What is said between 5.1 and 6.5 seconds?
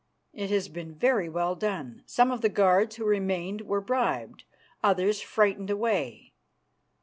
frightened away.